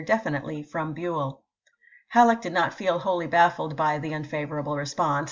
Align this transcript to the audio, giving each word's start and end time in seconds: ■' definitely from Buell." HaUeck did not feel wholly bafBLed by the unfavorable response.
■' 0.01 0.03
definitely 0.03 0.63
from 0.63 0.93
Buell." 0.93 1.43
HaUeck 2.15 2.41
did 2.41 2.51
not 2.53 2.73
feel 2.73 2.97
wholly 2.97 3.27
bafBLed 3.27 3.75
by 3.75 3.99
the 3.99 4.15
unfavorable 4.15 4.75
response. 4.75 5.19